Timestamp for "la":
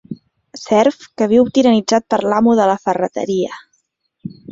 2.71-2.79